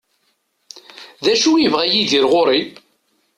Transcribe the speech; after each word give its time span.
D 1.23 1.27
acu 1.33 1.51
i 1.55 1.59
yebɣa 1.61 1.85
Yidir 1.87 2.25
ɣur-i? 2.31 2.61